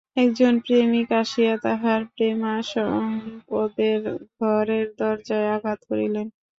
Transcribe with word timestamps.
একজন 0.17 0.53
প্রেমিক 0.65 1.07
আসিয়া 1.21 1.53
তাঁহার 1.63 2.01
প্রেমাস্পদের 2.15 4.01
ঘরের 4.37 4.85
দরজায় 4.99 5.49
আঘাত 5.55 5.79
করিলেন। 5.89 6.27